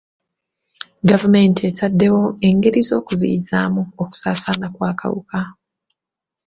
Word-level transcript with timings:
Gavumenti 1.09 1.61
etaddewo 1.69 2.23
engeri 2.47 2.81
z'okuziyizaamu 2.87 3.81
okusaasaana 4.01 4.67
kw'akawuka. 4.75 5.39